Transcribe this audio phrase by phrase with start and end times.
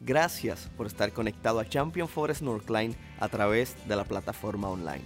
[0.00, 5.04] Gracias por estar conectado a Champion Forest Northline a través de la plataforma online.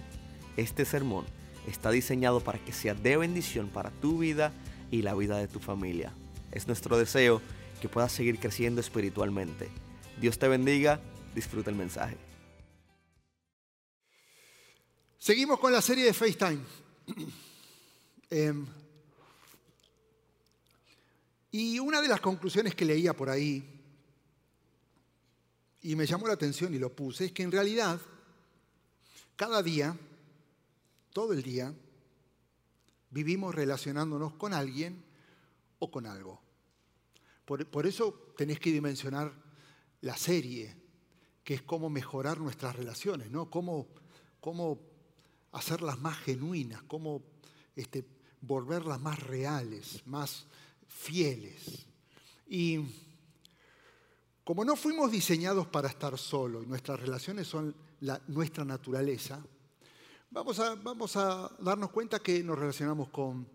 [0.55, 1.25] Este sermón
[1.67, 4.53] está diseñado para que sea de bendición para tu vida
[4.91, 6.13] y la vida de tu familia.
[6.51, 7.41] Es nuestro deseo
[7.81, 9.69] que puedas seguir creciendo espiritualmente.
[10.21, 10.99] Dios te bendiga,
[11.33, 12.15] disfruta el mensaje.
[15.17, 16.61] Seguimos con la serie de FaceTime.
[18.29, 18.65] Em,
[21.51, 23.72] y una de las conclusiones que leía por ahí,
[25.83, 27.99] y me llamó la atención y lo puse, es que en realidad,
[29.35, 29.97] cada día,
[31.11, 31.73] todo el día,
[33.11, 35.03] vivimos relacionándonos con alguien
[35.79, 36.41] o con algo.
[37.45, 39.33] Por, por, eso tenés que dimensionar
[40.01, 40.73] la serie,
[41.43, 43.49] que es cómo mejorar nuestras relaciones, ¿no?
[43.49, 43.87] Cómo,
[44.39, 44.79] cómo
[45.51, 47.21] hacerlas más genuinas, cómo
[47.75, 48.05] este,
[48.39, 50.45] volverlas más reales, más
[50.87, 51.85] fieles.
[52.47, 52.79] Y
[54.43, 57.75] como no fuimos diseñados para estar solos y nuestras relaciones son
[58.27, 59.43] nuestra naturaleza,
[60.31, 63.47] vamos a, vamos a, darnos cuenta que nos relacionamos con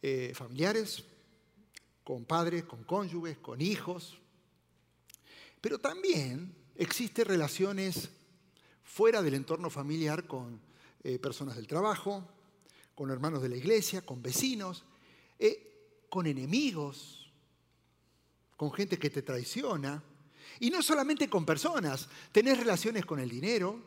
[0.00, 1.04] eh, familiares,
[2.02, 4.18] con padres, con cónyuges, con hijos,
[5.60, 8.10] pero también existen relaciones
[8.82, 10.60] fuera del entorno familiar con
[11.02, 12.26] eh, personas del trabajo,
[12.94, 14.84] con hermanos de la iglesia, con vecinos,
[15.38, 17.32] eh, con enemigos,
[18.56, 20.02] con gente que te traiciona.
[20.60, 23.80] Y no solamente con personas, tenés relaciones con el dinero,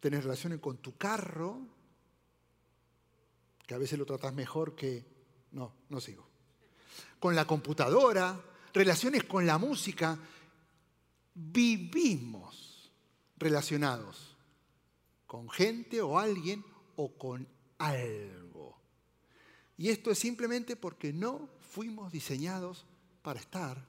[0.00, 1.60] tenés relaciones con tu carro,
[3.66, 5.04] que a veces lo tratas mejor que...
[5.52, 6.26] No, no sigo.
[7.18, 8.40] Con la computadora,
[8.72, 10.18] relaciones con la música.
[11.34, 12.92] Vivimos
[13.36, 14.36] relacionados
[15.26, 16.64] con gente o alguien
[16.96, 17.46] o con
[17.78, 18.80] algo.
[19.76, 22.84] Y esto es simplemente porque no fuimos diseñados
[23.22, 23.86] para estar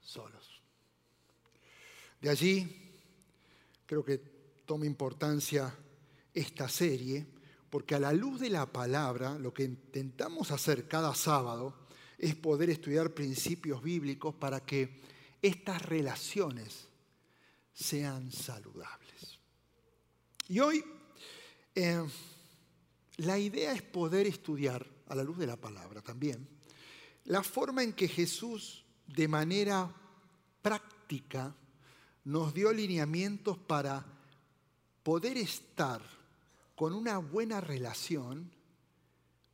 [0.00, 0.53] solos.
[2.24, 2.66] De allí
[3.84, 4.16] creo que
[4.64, 5.76] toma importancia
[6.32, 7.26] esta serie,
[7.68, 11.84] porque a la luz de la palabra lo que intentamos hacer cada sábado
[12.16, 15.02] es poder estudiar principios bíblicos para que
[15.42, 16.88] estas relaciones
[17.74, 19.38] sean saludables.
[20.48, 20.82] Y hoy
[21.74, 22.06] eh,
[23.18, 26.48] la idea es poder estudiar, a la luz de la palabra también,
[27.24, 29.94] la forma en que Jesús de manera
[30.62, 31.54] práctica
[32.24, 34.04] nos dio lineamientos para
[35.02, 36.02] poder estar
[36.74, 38.50] con una buena relación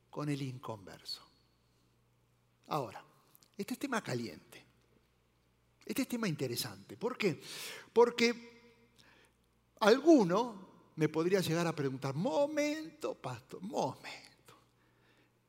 [0.08, 1.22] con el inconverso.
[2.68, 3.04] Ahora,
[3.56, 4.64] este es tema caliente.
[5.84, 6.96] Este es tema interesante.
[6.96, 7.40] ¿Por qué?
[7.92, 8.76] Porque
[9.80, 14.54] alguno me podría llegar a preguntar, momento, pastor, momento.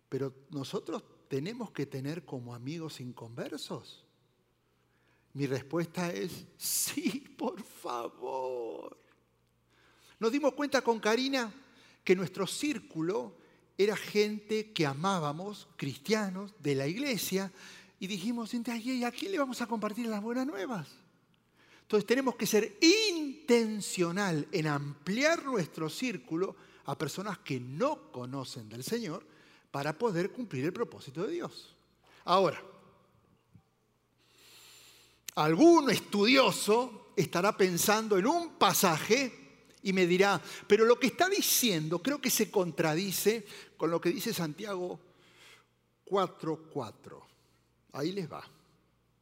[0.09, 4.03] Pero nosotros tenemos que tener como amigos inconversos.
[5.33, 8.97] Mi respuesta es, sí, por favor.
[10.19, 11.51] Nos dimos cuenta con Karina
[12.03, 13.37] que nuestro círculo
[13.77, 17.51] era gente que amábamos, cristianos de la iglesia,
[17.99, 20.87] y dijimos, ¿y a quién le vamos a compartir las buenas nuevas?
[21.81, 26.55] Entonces tenemos que ser intencional en ampliar nuestro círculo
[26.85, 29.25] a personas que no conocen del Señor
[29.71, 31.75] para poder cumplir el propósito de Dios.
[32.25, 32.61] Ahora,
[35.35, 39.39] algún estudioso estará pensando en un pasaje
[39.83, 43.45] y me dirá, pero lo que está diciendo creo que se contradice
[43.77, 44.99] con lo que dice Santiago
[46.05, 47.21] 4.4.
[47.93, 48.43] Ahí les va.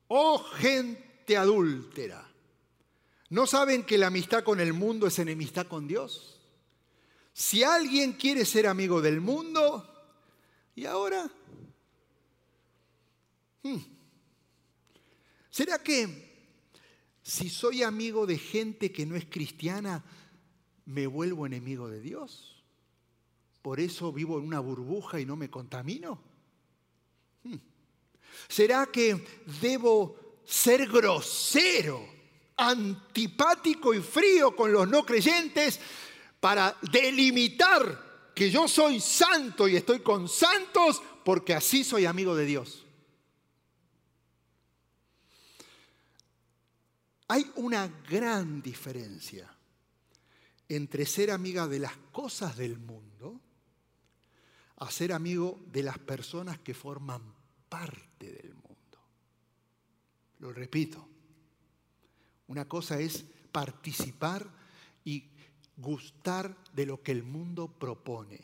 [0.07, 2.29] Oh gente adúltera
[3.29, 6.39] ¿No saben que la amistad con el mundo es enemistad con Dios?
[7.31, 9.87] Si alguien quiere ser amigo del mundo,
[10.75, 11.29] ¿y ahora?
[13.61, 13.77] Hmm.
[15.59, 16.07] ¿Será que
[17.21, 20.05] si soy amigo de gente que no es cristiana,
[20.85, 22.63] me vuelvo enemigo de Dios?
[23.61, 26.23] ¿Por eso vivo en una burbuja y no me contamino?
[27.43, 27.57] Hmm.
[28.47, 29.21] ¿Será que
[29.61, 32.07] debo ser grosero?
[32.55, 35.79] antipático y frío con los no creyentes
[36.39, 42.45] para delimitar que yo soy santo y estoy con santos porque así soy amigo de
[42.45, 42.85] Dios.
[47.31, 49.47] Hay una gran diferencia
[50.67, 53.39] entre ser amiga de las cosas del mundo
[54.77, 57.21] a ser amigo de las personas que forman
[57.69, 58.99] parte del mundo.
[60.39, 61.07] Lo repito,
[62.47, 64.49] una cosa es participar
[65.05, 65.25] y
[65.77, 68.39] gustar de lo que el mundo propone.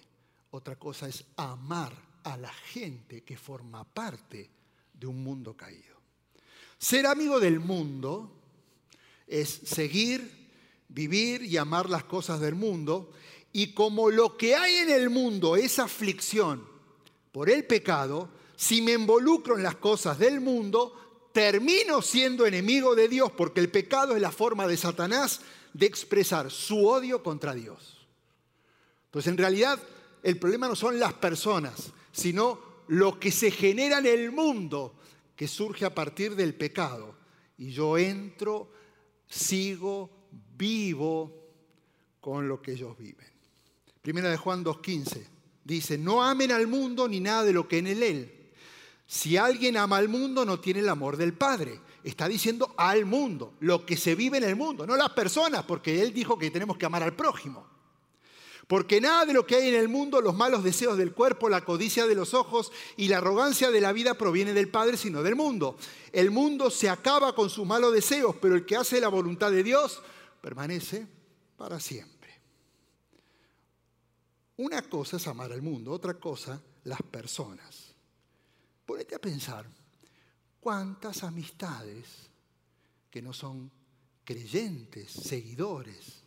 [0.52, 1.92] Otra cosa es amar
[2.24, 4.48] a la gente que forma parte
[4.94, 5.96] de un mundo caído.
[6.78, 8.45] Ser amigo del mundo
[9.28, 10.50] Es seguir,
[10.88, 13.12] vivir y amar las cosas del mundo.
[13.52, 16.66] Y como lo que hay en el mundo es aflicción
[17.32, 23.10] por el pecado, si me involucro en las cosas del mundo, termino siendo enemigo de
[23.10, 25.42] Dios porque el pecado es la forma de Satanás
[25.74, 28.08] de expresar su odio contra Dios.
[29.08, 29.80] Entonces, en realidad,
[30.24, 34.96] el problema no son las personas, sino lo que se genera en el mundo
[35.36, 37.16] que surge a partir del pecado.
[37.58, 38.72] Y yo entro,
[39.28, 40.10] sigo,
[40.58, 41.32] vivo
[42.20, 43.28] con lo que ellos viven.
[44.02, 45.26] Primera de Juan 2.15
[45.64, 48.52] dice, no amen al mundo ni nada de lo que en él.
[49.08, 51.80] Si alguien ama al mundo no tiene el amor del Padre.
[52.04, 56.02] Está diciendo al mundo, lo que se vive en el mundo, no las personas, porque
[56.02, 57.75] él dijo que tenemos que amar al prójimo.
[58.68, 61.64] Porque nada de lo que hay en el mundo, los malos deseos del cuerpo, la
[61.64, 65.36] codicia de los ojos y la arrogancia de la vida proviene del Padre, sino del
[65.36, 65.78] mundo.
[66.12, 69.62] El mundo se acaba con sus malos deseos, pero el que hace la voluntad de
[69.62, 70.02] Dios
[70.42, 71.08] permanece
[71.58, 72.16] para siempre.
[74.58, 77.94] Una cosa es amar al mundo, otra cosa las personas.
[78.86, 79.68] Ponete a pensar,
[80.60, 82.30] ¿cuántas amistades
[83.12, 83.72] que no son
[84.24, 86.25] creyentes, seguidores,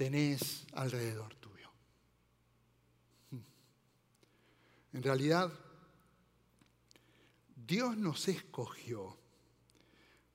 [0.00, 1.70] tenés alrededor tuyo.
[4.94, 5.52] En realidad,
[7.54, 9.14] Dios nos escogió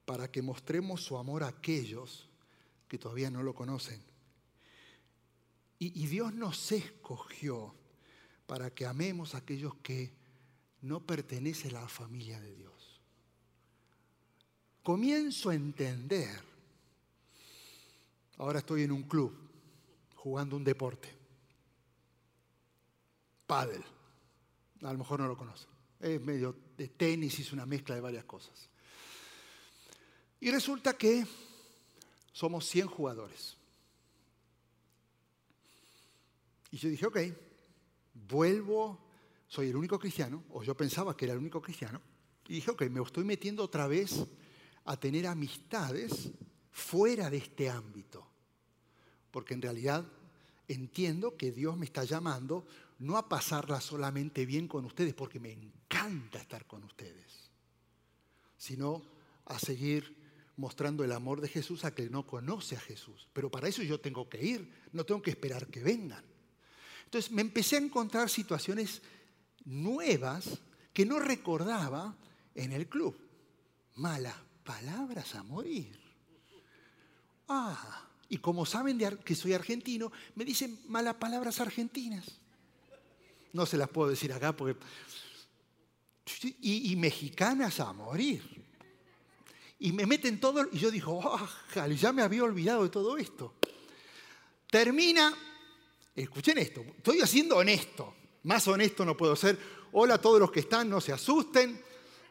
[0.06, 2.30] para que mostremos su amor a aquellos
[2.88, 4.00] que todavía no lo conocen.
[5.80, 7.74] Y, y, Dios nos escogió
[8.46, 10.14] para que amemos a aquellos que
[10.84, 13.02] no pertenecen a la familia de Dios.
[14.84, 16.40] Comienzo a entender.
[18.38, 19.45] Ahora estoy en un club
[20.26, 21.08] jugando un deporte.
[23.46, 23.84] Paddle.
[24.82, 25.70] A lo mejor no lo conocen.
[26.00, 28.68] Es medio de tenis, es una mezcla de varias cosas.
[30.40, 31.28] Y resulta que
[32.32, 33.56] somos 100 jugadores.
[36.72, 37.20] Y yo dije, ok,
[38.28, 38.98] vuelvo,
[39.48, 42.02] soy el único cristiano, o yo pensaba que era el único cristiano,
[42.48, 44.26] y dije, ok, me estoy metiendo otra vez
[44.86, 46.32] a tener amistades
[46.72, 48.35] fuera de este ámbito
[49.36, 50.06] porque en realidad
[50.70, 52.66] entiendo que Dios me está llamando
[53.00, 57.50] no a pasarla solamente bien con ustedes, porque me encanta estar con ustedes,
[58.56, 59.04] sino
[59.44, 60.16] a seguir
[60.56, 63.28] mostrando el amor de Jesús a que no conoce a Jesús.
[63.34, 66.24] Pero para eso yo tengo que ir, no tengo que esperar que vengan.
[67.04, 69.02] Entonces me empecé a encontrar situaciones
[69.66, 70.60] nuevas
[70.94, 72.16] que no recordaba
[72.54, 73.20] en el club.
[73.96, 76.00] Malas palabras a morir.
[77.50, 82.26] Ah, y como saben que soy argentino, me dicen malas palabras argentinas.
[83.54, 84.80] No se las puedo decir acá porque...
[86.62, 88.44] Y, mexicanas a morir.
[89.80, 90.68] Y me meten todo...
[90.72, 91.50] Y yo digo, oh,
[91.96, 93.54] ya me había olvidado de todo esto.
[94.70, 95.34] Termina...
[96.16, 98.16] Escuchen esto, estoy haciendo honesto.
[98.44, 99.60] Más honesto no puedo ser.
[99.92, 101.82] Hola a todos los que están, no se asusten.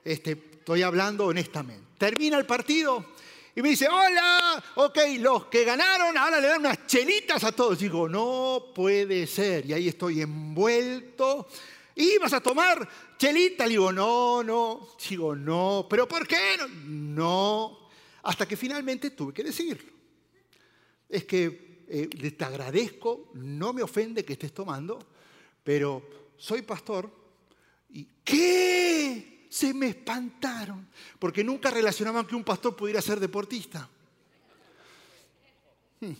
[0.02, 1.86] Este, estoy hablando honestamente.
[1.98, 3.14] Termina el partido
[3.56, 7.78] y me dice, hola, ok, los que ganaron ahora le dan unas chelitas a todos.
[7.78, 9.66] Digo, no puede ser.
[9.66, 11.46] Y ahí estoy envuelto.
[11.94, 13.64] ¿Y vas a tomar chelita?
[13.64, 14.88] Le digo, no, no.
[15.08, 15.86] Digo, no.
[15.88, 16.56] ¿Pero por qué?
[16.86, 17.88] No.
[18.24, 19.92] Hasta que finalmente tuve que decirlo.
[21.08, 24.98] Es que eh, te agradezco, no me ofende que estés tomando,
[25.62, 26.02] pero
[26.36, 27.08] soy pastor.
[27.90, 28.73] ¿Y qué?
[29.54, 33.88] Se me espantaron, porque nunca relacionaban que un pastor pudiera ser deportista.
[36.00, 36.12] Hmm.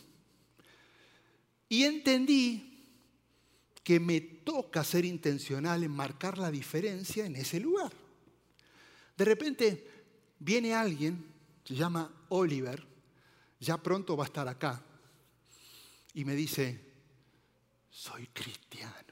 [1.67, 2.81] Y entendí
[3.83, 7.91] que me toca ser intencional en marcar la diferencia en ese lugar.
[9.17, 9.85] De repente
[10.39, 11.25] viene alguien,
[11.65, 12.87] se llama Oliver,
[13.59, 14.81] ya pronto va a estar acá,
[16.13, 16.79] y me dice,
[17.89, 19.04] soy cristiano.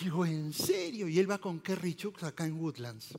[0.00, 1.08] Digo, ¿en serio?
[1.08, 3.18] Y él va con Kerry Chooks acá en Woodlands.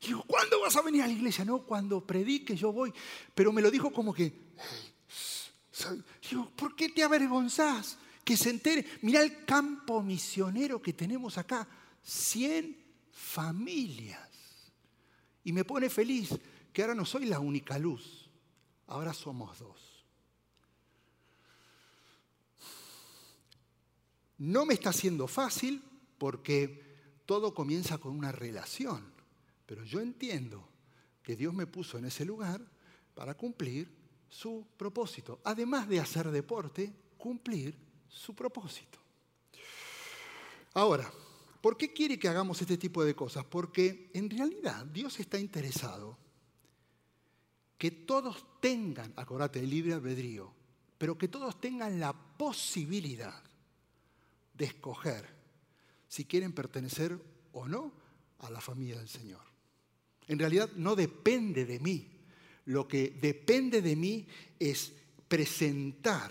[0.00, 1.44] Digo, ¿cuándo vas a venir a la iglesia?
[1.44, 2.92] No, cuando predique yo voy.
[3.34, 4.32] Pero me lo dijo como que,
[6.30, 7.98] digo, ¿por qué te avergonzás?
[8.24, 8.86] Que se entere.
[9.02, 11.66] Mira el campo misionero que tenemos acá.
[12.02, 12.76] 100
[13.10, 14.30] familias.
[15.42, 16.30] Y me pone feliz
[16.72, 18.30] que ahora no soy la única luz.
[18.86, 19.89] Ahora somos dos.
[24.40, 25.82] No me está siendo fácil
[26.16, 26.82] porque
[27.26, 29.12] todo comienza con una relación,
[29.66, 30.66] pero yo entiendo
[31.22, 32.62] que Dios me puso en ese lugar
[33.14, 33.94] para cumplir
[34.30, 35.40] su propósito.
[35.44, 37.76] Además de hacer deporte, cumplir
[38.08, 38.98] su propósito.
[40.72, 41.12] Ahora,
[41.60, 43.44] ¿por qué quiere que hagamos este tipo de cosas?
[43.44, 46.16] Porque en realidad Dios está interesado
[47.76, 50.50] que todos tengan, acordate, el libre albedrío,
[50.96, 53.49] pero que todos tengan la posibilidad
[54.60, 55.24] de escoger
[56.06, 57.18] si quieren pertenecer
[57.52, 57.94] o no
[58.40, 59.40] a la familia del Señor.
[60.28, 62.06] En realidad no depende de mí.
[62.66, 64.26] Lo que depende de mí
[64.58, 64.92] es
[65.26, 66.30] presentar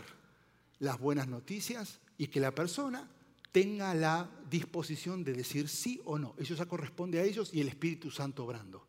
[0.78, 3.10] las buenas noticias y que la persona
[3.52, 6.36] tenga la disposición de decir sí o no.
[6.38, 8.86] Eso ya corresponde a ellos y el Espíritu Santo obrando.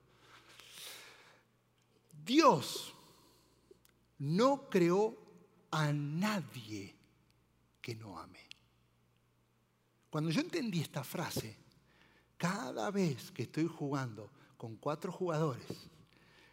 [2.27, 2.93] Dios
[4.19, 5.17] no creó
[5.71, 6.95] a nadie
[7.81, 8.50] que no ame.
[10.11, 11.57] Cuando yo entendí esta frase,
[12.37, 15.65] cada vez que estoy jugando con cuatro jugadores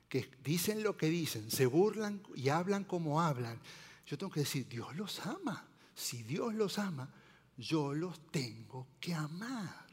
[0.08, 3.60] que dicen lo que dicen, se burlan y hablan como hablan,
[4.06, 5.68] yo tengo que decir, Dios los ama.
[5.94, 7.10] Si Dios los ama,
[7.58, 9.86] yo los tengo que amar.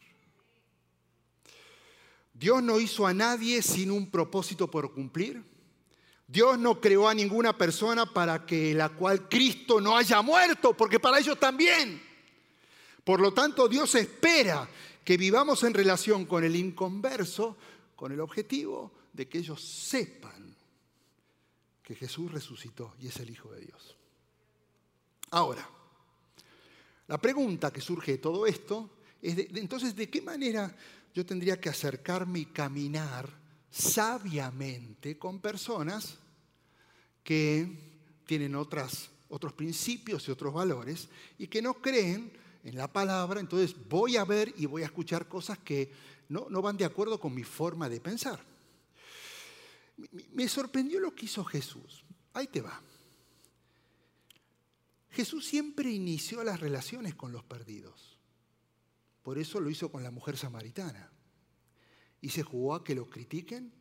[2.33, 5.43] Dios no hizo a nadie sin un propósito por cumplir.
[6.27, 11.01] Dios no creó a ninguna persona para que la cual Cristo no haya muerto, porque
[11.01, 12.14] para ellos también.
[13.05, 14.69] Por lo tanto, Dios espera
[15.05, 17.57] que vivamos en relación con el inconverso,
[17.95, 20.57] con el objetivo de que ellos sepan
[21.83, 23.97] que Jesús resucitó y es el Hijo de Dios.
[25.31, 25.69] Ahora,
[27.07, 30.75] la pregunta que surge de todo esto es, entonces, ¿de qué manera
[31.13, 33.29] yo tendría que acercarme y caminar
[33.71, 36.17] sabiamente con personas
[37.23, 37.69] que
[38.27, 41.09] tienen otras, otros principios y otros valores
[41.39, 42.33] y que no creen
[42.65, 43.41] en la palabra?
[43.41, 45.93] Entonces voy a ver y voy a escuchar cosas que
[46.29, 48.43] no, no van de acuerdo con mi forma de pensar.
[50.33, 52.05] Me sorprendió lo que hizo Jesús.
[52.33, 52.81] Ahí te va.
[55.11, 58.19] Jesús siempre inició las relaciones con los perdidos.
[59.23, 61.11] Por eso lo hizo con la mujer samaritana.
[62.21, 63.73] Y se jugó a que lo critiquen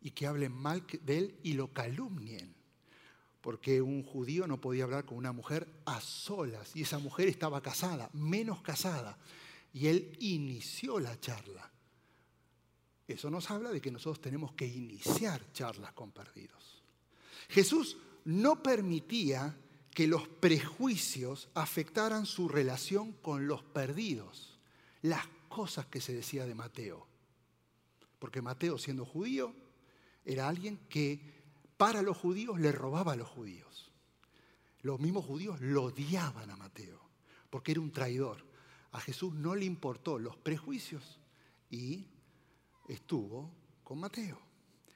[0.00, 2.59] y que hablen mal de él y lo calumnien.
[3.40, 6.74] Porque un judío no podía hablar con una mujer a solas.
[6.74, 9.16] Y esa mujer estaba casada, menos casada.
[9.72, 11.70] Y él inició la charla.
[13.08, 16.82] Eso nos habla de que nosotros tenemos que iniciar charlas con perdidos.
[17.48, 19.56] Jesús no permitía
[19.92, 24.58] que los prejuicios afectaran su relación con los perdidos,
[25.02, 27.06] las cosas que se decía de Mateo.
[28.20, 29.54] Porque Mateo, siendo judío,
[30.24, 31.39] era alguien que
[31.80, 33.90] para los judíos le robaba a los judíos.
[34.82, 37.00] Los mismos judíos lo odiaban a Mateo,
[37.48, 38.44] porque era un traidor.
[38.92, 41.18] A Jesús no le importó los prejuicios
[41.70, 42.04] y
[42.86, 43.50] estuvo
[43.82, 44.38] con Mateo.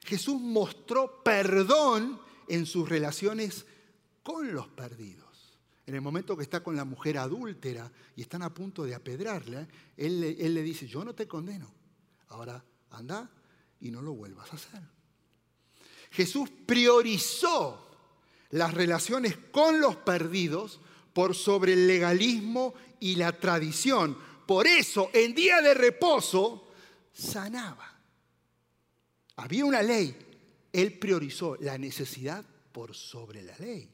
[0.05, 3.65] Jesús mostró perdón en sus relaciones
[4.23, 5.59] con los perdidos.
[5.87, 9.67] En el momento que está con la mujer adúltera y están a punto de apedrarla,
[9.97, 11.73] él, le dice, yo no te condeno,
[12.29, 13.31] ahora anda
[13.81, 14.94] y no lo vuelvas a hacer.
[16.15, 17.91] Jesús priorizó
[18.51, 20.81] las relaciones con los perdidos
[21.13, 24.17] por sobre el legalismo y la tradición.
[24.47, 26.69] Por eso, en día de reposo,
[27.13, 27.99] sanaba.
[29.37, 30.17] Había una ley.
[30.73, 33.91] Él priorizó la necesidad por sobre la ley.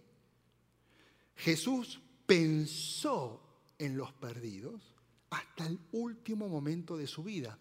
[1.37, 3.41] Jesús pensó
[3.79, 4.95] en los perdidos
[5.31, 7.59] hasta el último momento de su vida.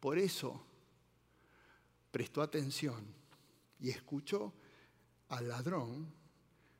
[0.00, 0.66] Por eso
[2.10, 3.21] prestó atención
[3.82, 4.54] y escuchó
[5.28, 6.14] al ladrón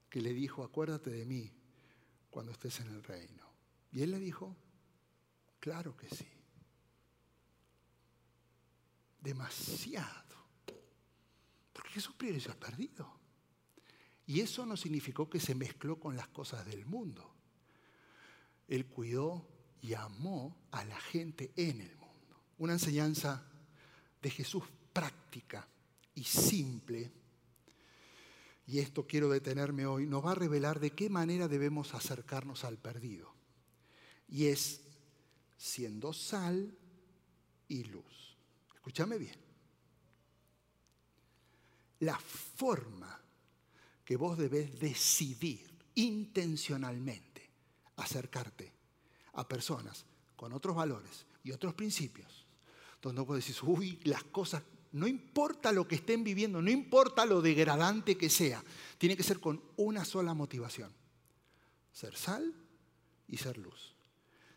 [0.09, 1.52] que le dijo, acuérdate de mí
[2.30, 3.44] cuando estés en el reino.
[3.90, 4.56] Y él le dijo,
[5.59, 6.28] claro que sí.
[9.21, 10.37] Demasiado.
[11.73, 13.12] Porque Jesús priorizó al perdido.
[14.26, 17.35] Y eso no significó que se mezcló con las cosas del mundo.
[18.68, 19.49] Él cuidó
[19.80, 22.44] y amó a la gente en el mundo.
[22.59, 23.44] Una enseñanza
[24.23, 25.66] de Jesús práctica
[26.14, 27.12] y simple.
[28.66, 32.78] Y esto quiero detenerme hoy, nos va a revelar de qué manera debemos acercarnos al
[32.78, 33.35] perdido.
[34.28, 34.81] Y es
[35.57, 36.76] siendo sal
[37.69, 38.37] y luz.
[38.75, 39.37] Escúchame bien.
[42.00, 43.21] La forma
[44.04, 47.50] que vos debes decidir intencionalmente
[47.97, 48.73] acercarte
[49.35, 50.04] a personas
[50.37, 52.47] con otros valores y otros principios,
[53.00, 57.40] donde vos decís, uy, las cosas, no importa lo que estén viviendo, no importa lo
[57.40, 58.62] degradante que sea,
[58.99, 60.92] tiene que ser con una sola motivación,
[61.92, 62.54] ser sal
[63.28, 63.94] y ser luz.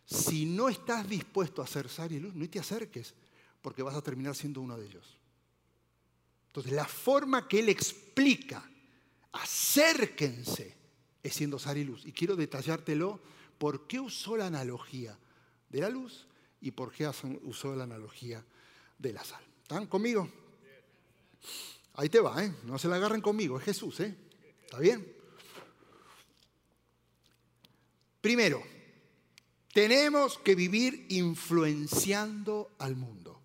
[0.05, 3.15] Si no estás dispuesto a ser sal y luz, no te acerques,
[3.61, 5.17] porque vas a terminar siendo uno de ellos.
[6.47, 8.69] Entonces, la forma que él explica
[9.31, 10.75] acérquense,
[11.21, 12.05] es siendo sal y luz.
[12.05, 13.19] Y quiero detallártelo
[13.57, 15.17] por qué usó la analogía
[15.69, 16.27] de la luz
[16.61, 17.09] y por qué
[17.43, 18.45] usó la analogía
[18.99, 19.43] de la sal.
[19.65, 20.29] ¿Están conmigo?
[21.95, 22.53] Ahí te va, ¿eh?
[22.65, 24.15] No se la agarren conmigo, es Jesús, ¿eh?
[24.63, 25.11] ¿Está bien?
[28.21, 28.61] Primero,
[29.73, 33.41] tenemos que vivir influenciando al mundo.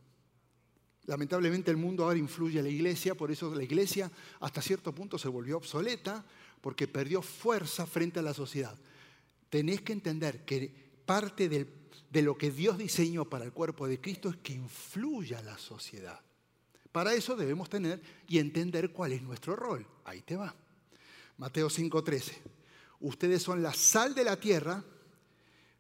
[1.07, 4.11] Lamentablemente el mundo ahora influye a la iglesia, por eso la iglesia
[4.41, 6.23] hasta cierto punto se volvió obsoleta
[6.61, 8.79] porque perdió fuerza frente a la sociedad.
[9.49, 14.29] Tenés que entender que parte de lo que Dios diseñó para el cuerpo de Cristo
[14.29, 16.21] es que influya la sociedad.
[16.93, 19.85] Para eso debemos tener y entender cuál es nuestro rol.
[20.05, 20.55] Ahí te va.
[21.37, 22.41] Mateo 5:13.
[23.01, 24.85] Ustedes son la sal de la tierra,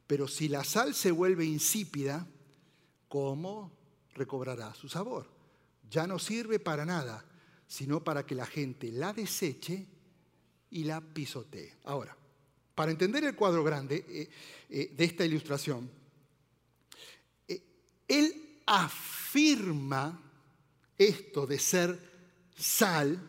[0.08, 2.26] pero si la sal se vuelve insípida,
[3.06, 3.70] ¿cómo
[4.14, 5.30] recobrará su sabor?
[5.88, 7.24] Ya no sirve para nada,
[7.68, 9.86] sino para que la gente la deseche
[10.70, 11.76] y la pisotee.
[11.84, 12.16] Ahora,
[12.74, 14.28] para entender el cuadro grande eh,
[14.70, 15.90] eh, de esta ilustración,
[17.48, 17.60] eh,
[18.08, 20.20] él afirma
[20.96, 21.98] esto de ser
[22.56, 23.20] sal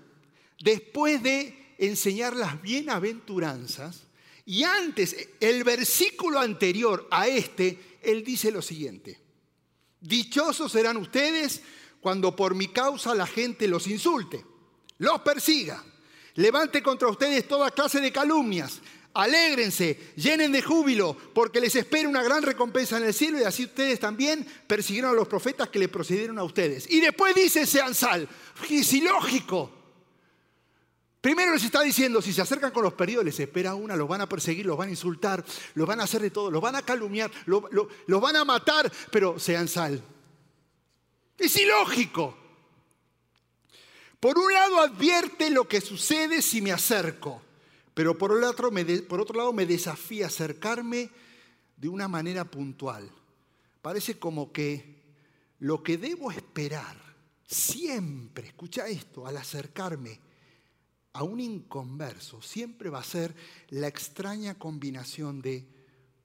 [0.59, 4.03] después de enseñar las bienaventuranzas.
[4.45, 9.19] Y antes, el versículo anterior a este, él dice lo siguiente.
[9.99, 11.61] Dichosos serán ustedes
[11.99, 14.43] cuando por mi causa la gente los insulte,
[14.97, 15.83] los persiga,
[16.35, 18.81] levante contra ustedes toda clase de calumnias.
[19.13, 23.65] Alégrense, llenen de júbilo, porque les espera una gran recompensa en el cielo y así
[23.65, 26.89] ustedes también persiguieron a los profetas que le procedieron a ustedes.
[26.89, 28.27] Y después dice, sean sal.
[28.69, 29.71] Es ilógico.
[31.19, 34.21] Primero les está diciendo, si se acercan con los periodos, les espera una, los van
[34.21, 36.81] a perseguir, los van a insultar, los van a hacer de todo, los van a
[36.81, 40.01] calumniar, los van a matar, pero sean sal.
[41.37, 42.37] Es ilógico.
[44.19, 47.41] Por un lado advierte lo que sucede si me acerco.
[47.93, 51.09] Pero por otro, lado me desafía acercarme
[51.77, 53.11] de una manera puntual.
[53.81, 55.01] Parece como que
[55.59, 56.97] lo que debo esperar
[57.45, 60.19] siempre, escucha esto, al acercarme
[61.13, 63.35] a un inconverso, siempre va a ser
[63.69, 65.67] la extraña combinación de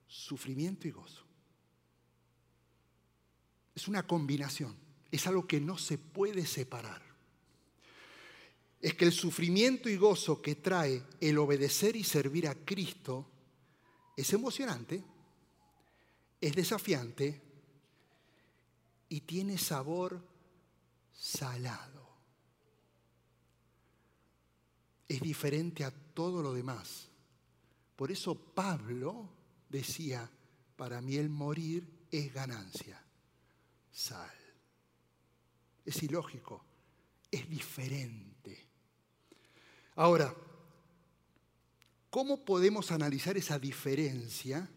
[0.07, 1.25] sufrimiento y gozo.
[3.75, 4.77] Es una combinación,
[5.11, 7.06] es algo que no se puede separar
[8.87, 13.29] es que el sufrimiento y gozo que trae el obedecer y servir a Cristo
[14.17, 15.03] es emocionante,
[16.41, 17.43] es desafiante
[19.09, 20.25] y tiene sabor
[21.13, 22.09] salado.
[25.09, 27.09] Es diferente a todo lo demás.
[27.97, 29.29] Por eso Pablo
[29.69, 30.31] decía,
[30.77, 33.05] para mí el morir es ganancia.
[33.91, 34.31] Sal.
[35.85, 36.65] Es ilógico,
[37.33, 38.36] es diferente.
[39.97, 40.35] Ahora,
[42.11, 44.69] ¿cómo podemos analizar esa diferencia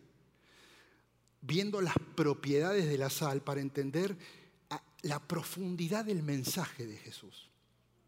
[1.41, 4.17] viendo las propiedades de la sal para entender
[5.01, 7.49] la profundidad del mensaje de Jesús?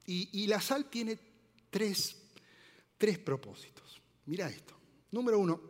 [0.05, 1.19] Y, la sal tiene
[1.69, 2.15] tres,
[2.97, 4.01] tres propósitos.
[4.25, 4.73] Mira esto.
[5.11, 5.61] Número uno,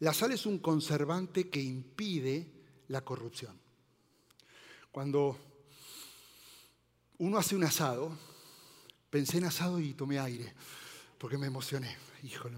[0.00, 2.46] la sal es un conservante que impide
[2.88, 3.58] la corrupción.
[4.92, 5.36] Cuando
[7.18, 8.16] uno hace un asado,
[9.10, 10.54] pensé en asado y tomé aire,
[11.18, 11.96] porque me emocioné.
[12.22, 12.56] Híjole.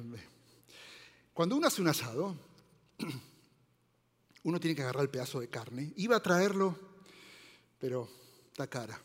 [1.33, 2.37] Cuando uno hace un asado,
[4.43, 5.93] uno tiene que agarrar el pedazo de carne.
[5.97, 6.77] Iba a traerlo,
[7.79, 8.09] pero
[8.51, 9.01] está cara.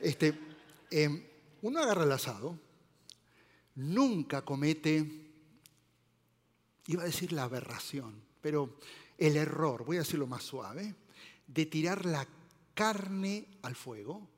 [0.00, 0.38] Este,
[0.90, 1.24] em,
[1.62, 2.58] uno agarra el asado,
[3.76, 5.32] nunca comete,
[6.86, 8.78] iba a decir la aberración, pero
[9.18, 10.94] el error, voy a decirlo más suave,
[11.46, 12.26] de tirar la
[12.74, 14.35] carne al fuego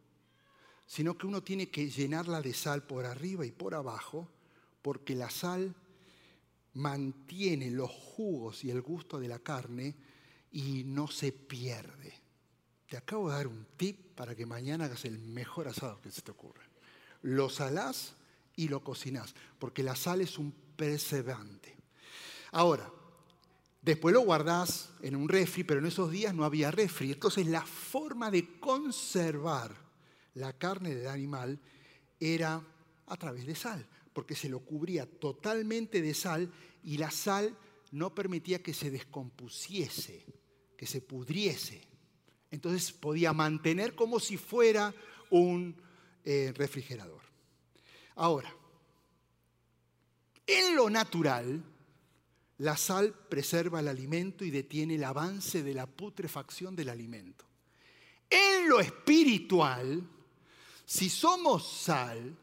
[0.88, 4.26] sino que uno tiene que llenarla de sal por arriba y por abajo,
[4.80, 5.74] porque la sal
[6.72, 9.94] mantiene los jugos y el gusto de la carne
[10.50, 12.14] y no se pierde.
[12.88, 16.22] Te acabo de dar un tip para que mañana hagas el mejor asado que se
[16.22, 16.66] te ocurra.
[17.20, 18.14] Lo salás
[18.56, 21.76] y lo cocinás, porque la sal es un preservante.
[22.52, 22.90] Ahora,
[23.82, 27.12] después lo guardás en un refri, pero en esos días no había refri.
[27.12, 29.87] Entonces la forma de conservar
[30.34, 31.60] la carne del animal
[32.20, 32.62] era
[33.06, 37.56] a través de sal, porque se lo cubría totalmente de sal y la sal
[37.92, 40.24] no permitía que se descompusiese,
[40.76, 41.82] que se pudriese.
[42.50, 44.94] Entonces podía mantener como si fuera
[45.30, 45.80] un
[46.24, 47.22] eh, refrigerador.
[48.16, 48.54] Ahora,
[50.46, 51.62] en lo natural,
[52.58, 57.44] la sal preserva el alimento y detiene el avance de la putrefacción del alimento.
[58.28, 60.02] En lo espiritual,
[60.88, 62.34] si somos sal,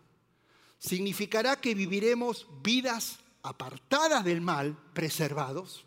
[0.77, 5.83] significará que viviremos vidas apartadas del mal, preservados,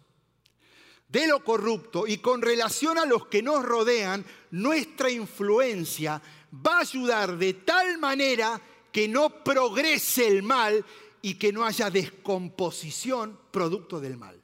[1.08, 6.20] de lo corrupto y con relación a los que nos rodean, nuestra influencia
[6.52, 10.84] va a ayudar de tal manera que no progrese el mal
[11.22, 14.42] y que no haya descomposición producto del mal.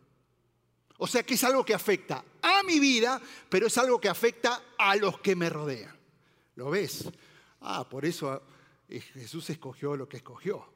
[0.98, 4.62] O sea que es algo que afecta a mi vida, pero es algo que afecta
[4.78, 5.98] a los que me rodean.
[6.54, 7.08] ¿Lo ves?
[7.66, 8.42] Ah, por eso
[8.88, 10.66] eh, Jesús escogió lo que escogió.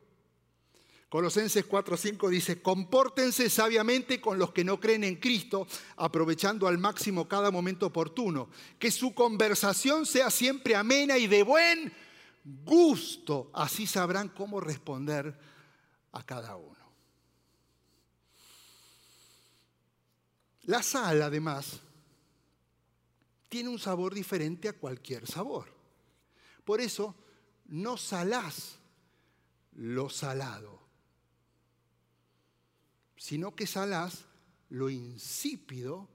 [1.10, 7.28] Colosenses 4:5 dice, compórtense sabiamente con los que no creen en Cristo, aprovechando al máximo
[7.28, 8.48] cada momento oportuno.
[8.78, 11.92] Que su conversación sea siempre amena y de buen
[12.64, 13.50] gusto.
[13.54, 15.38] Así sabrán cómo responder
[16.12, 16.76] a cada uno.
[20.64, 21.80] La sal, además,
[23.48, 25.77] tiene un sabor diferente a cualquier sabor.
[26.68, 27.14] Por eso,
[27.68, 28.76] no salás
[29.72, 30.78] lo salado,
[33.16, 34.26] sino que salás
[34.68, 36.06] lo insípido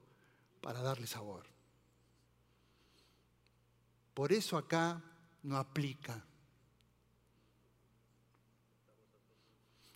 [0.60, 1.44] para darle sabor.
[4.14, 5.02] Por eso acá
[5.42, 6.24] no aplica.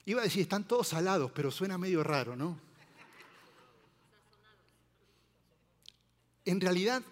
[0.06, 2.58] Iba a decir, están todos salados, pero suena medio raro, ¿no?
[6.44, 7.04] En realidad,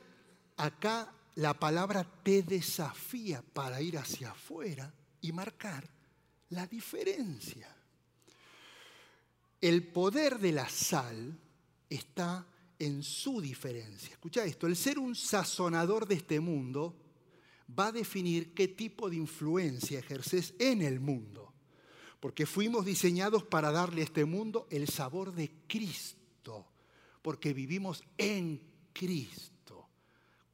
[0.57, 5.89] acá la palabra te desafía para ir hacia afuera y marcar
[6.51, 7.75] la diferencia.
[9.61, 11.39] El poder de la sal
[11.89, 12.47] está
[12.79, 14.13] en su diferencia.
[14.13, 16.97] Escucha esto, el ser un sazonador de este mundo
[17.79, 21.53] va a definir qué tipo de influencia ejerces en el mundo.
[22.21, 26.67] Porque fuimos diseñados para darle a este mundo el sabor de Cristo,
[27.21, 28.63] porque vivimos en
[28.95, 29.56] Cristo.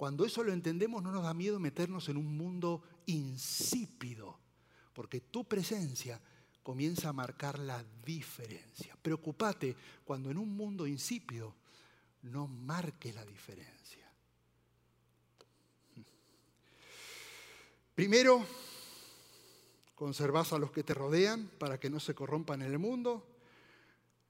[0.03, 4.37] Cuando eso lo entendemos no nos da miedo meternos en un mundo insípido,
[4.93, 6.21] porque tu presencia
[6.61, 8.99] comienza a marcar la diferencia.
[9.01, 11.55] Preocupate cuando en un mundo insípido
[12.23, 14.13] no marque la diferencia.
[17.95, 18.45] Primero,
[19.95, 23.25] conservas a los que te rodean para que no se corrompan en el mundo.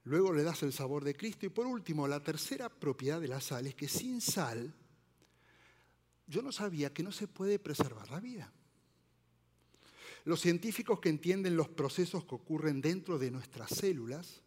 [0.03, 1.47] Luego le das el sabor de Cristo.
[1.47, 4.75] Y por último, la tercera propiedad de la sal es que sin sal,
[6.33, 8.51] yo no sabía que no se puede preservar la vida.
[10.25, 14.41] Los científicos que entienden los procesos que ocurren dentro de nuestras células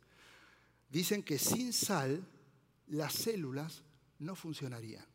[0.91, 2.27] dicen que sin sal
[2.89, 3.85] las células
[4.19, 5.07] no funcionarían.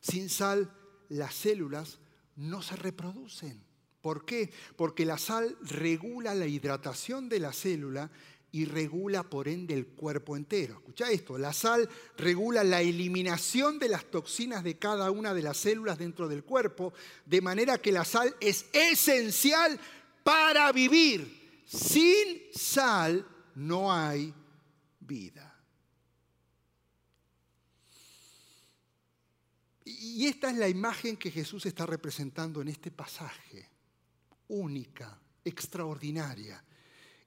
[0.00, 0.74] Sin sal
[1.10, 1.98] las células
[2.36, 3.62] no se reproducen.
[4.00, 4.50] ¿Por qué?
[4.76, 8.10] Porque la sal regula la hidratación de la célula
[8.52, 10.74] y regula por ende el cuerpo entero.
[10.74, 15.56] Escucha esto, la sal regula la eliminación de las toxinas de cada una de las
[15.56, 16.92] células dentro del cuerpo,
[17.26, 19.78] de manera que la sal es esencial
[20.24, 21.62] para vivir.
[21.66, 24.34] Sin sal no hay
[24.98, 25.46] vida.
[29.84, 33.68] Y esta es la imagen que Jesús está representando en este pasaje,
[34.48, 36.62] única, extraordinaria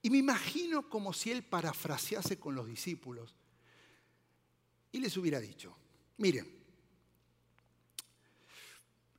[0.04, 3.34] y me imagino como si él parafrasease con los discípulos
[4.92, 5.74] y les hubiera dicho,
[6.18, 6.46] miren,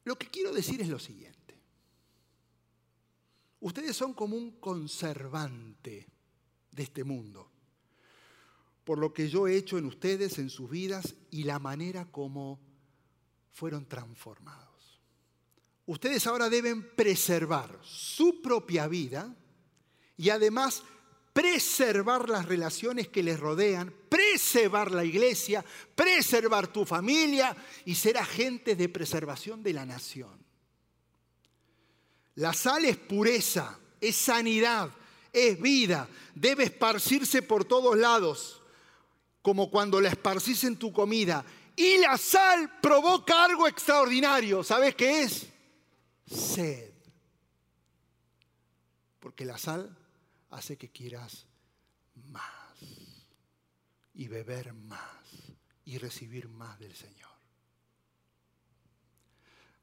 [0.03, 1.59] lo que quiero decir es lo siguiente.
[3.61, 6.07] Ustedes son como un conservante
[6.69, 7.49] de este mundo,
[8.83, 12.59] por lo que yo he hecho en ustedes, en sus vidas y la manera como
[13.49, 15.01] fueron transformados.
[15.87, 19.35] Ustedes ahora deben preservar su propia vida
[20.17, 20.83] y además
[21.35, 28.77] preservar las relaciones que les rodean, preservar la iglesia, preservar tu familia y ser agentes
[28.77, 30.31] de preservación de la nación.
[32.35, 34.89] La sal es pureza, es sanidad,
[35.33, 38.61] es vida, debe esparcirse por todos lados,
[39.41, 41.43] como cuando la esparcís en tu comida.
[41.75, 45.47] Y la sal provoca algo extraordinario, ¿sabes qué es?
[46.25, 46.93] Sed.
[49.19, 49.97] Porque la sal
[50.55, 51.45] hace que quieras
[52.31, 52.77] más
[54.13, 55.25] y beber más
[55.83, 57.29] y recibir más del Señor.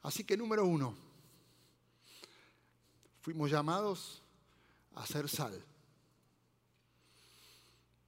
[0.00, 0.96] Así que número uno,
[3.20, 4.22] fuimos llamados
[4.94, 5.62] a ser sal,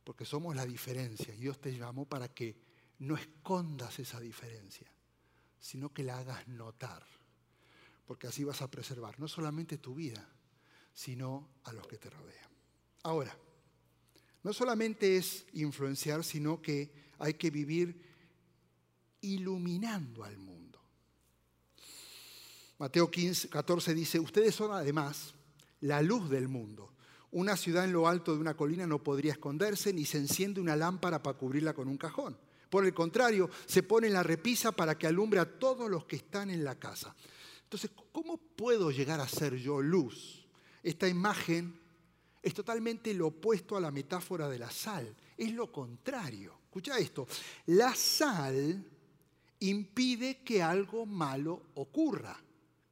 [0.02, 1.34] porque somos la diferencia.
[1.34, 2.56] Dios te llamó para que
[3.00, 4.86] no escondas esa diferencia,
[5.60, 7.04] sino que la hagas notar,
[8.06, 10.26] porque así vas a preservar no solamente tu vida,
[10.94, 12.53] sino a los que te rodean.
[13.04, 13.36] Ahora,
[14.42, 18.00] no solamente es influenciar, sino que hay que vivir
[19.20, 20.80] iluminando al mundo.
[22.78, 25.34] Mateo 15, 14 dice, ustedes son además
[25.80, 26.94] la luz del mundo.
[27.30, 30.74] Una ciudad en lo alto de una colina no podría esconderse ni se enciende una
[30.74, 32.38] lámpara para cubrirla con un cajón.
[32.70, 36.16] Por el contrario, se pone en la repisa para que alumbre a todos los que
[36.16, 37.14] están en la casa.
[37.64, 40.46] Entonces, ¿cómo puedo llegar a ser yo luz?
[40.82, 41.83] Esta imagen
[42.44, 45.16] es totalmente lo opuesto a la metáfora de la sal.
[45.34, 46.58] Es lo contrario.
[46.66, 47.26] Escucha esto.
[47.68, 48.84] La sal
[49.60, 52.38] impide que algo malo ocurra,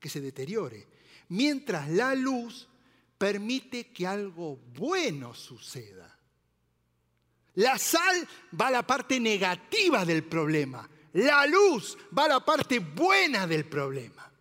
[0.00, 0.88] que se deteriore,
[1.28, 2.66] mientras la luz
[3.18, 6.18] permite que algo bueno suceda.
[7.56, 8.26] La sal
[8.58, 10.88] va a la parte negativa del problema.
[11.12, 14.32] La luz va a la parte buena del problema.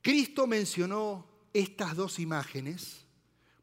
[0.00, 3.01] Cristo mencionó estas dos imágenes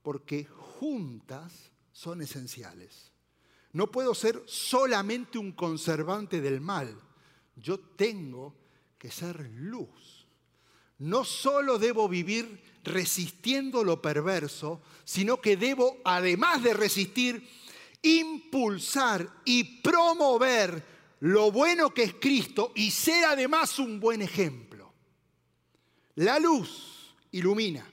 [0.02, 3.12] porque juntas son esenciales.
[3.72, 7.00] No puedo ser solamente un conservante del mal.
[7.56, 8.56] Yo tengo
[8.98, 10.28] que ser luz.
[10.98, 17.48] No solo debo vivir resistiendo lo perverso, sino que debo, además de resistir,
[18.02, 20.84] impulsar y promover
[21.22, 24.94] lo bueno que es Cristo y ser además un buen ejemplo.
[26.16, 27.90] La luz ilumina,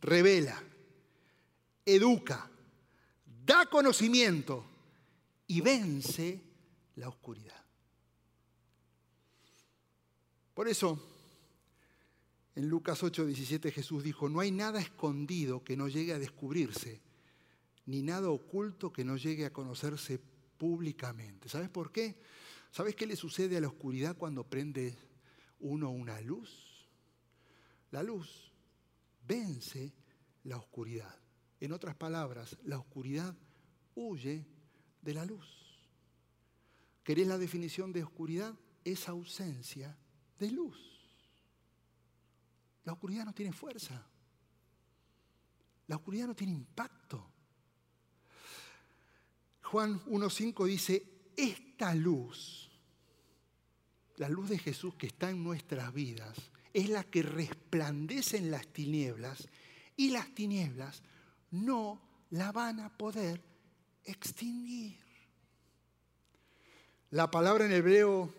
[0.00, 0.62] revela,
[1.94, 2.50] educa,
[3.44, 4.64] da conocimiento
[5.46, 6.40] y vence
[6.96, 7.60] la oscuridad.
[10.54, 11.02] Por eso,
[12.54, 17.00] en Lucas 8, 17 Jesús dijo, no hay nada escondido que no llegue a descubrirse,
[17.86, 20.20] ni nada oculto que no llegue a conocerse
[20.58, 21.48] públicamente.
[21.48, 22.20] ¿Sabes por qué?
[22.70, 24.96] ¿Sabes qué le sucede a la oscuridad cuando prende
[25.60, 26.86] uno una luz?
[27.90, 28.52] La luz
[29.26, 29.92] vence
[30.44, 31.18] la oscuridad.
[31.60, 33.36] En otras palabras, la oscuridad
[33.94, 34.46] huye
[35.02, 35.46] de la luz.
[37.04, 38.54] ¿Querés la definición de oscuridad?
[38.82, 39.96] Es ausencia
[40.38, 40.78] de luz.
[42.84, 44.06] La oscuridad no tiene fuerza.
[45.86, 47.30] La oscuridad no tiene impacto.
[49.62, 51.04] Juan 1.5 dice,
[51.36, 52.70] esta luz,
[54.16, 56.36] la luz de Jesús que está en nuestras vidas,
[56.72, 59.48] es la que resplandece en las tinieblas
[59.96, 61.02] y las tinieblas
[61.50, 63.42] no la van a poder
[64.04, 64.98] extinguir.
[67.10, 68.32] La palabra en hebreo